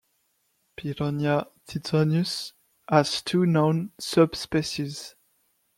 [0.77, 2.53] "Pyronia tithonus"
[2.89, 5.13] has two known subspecies.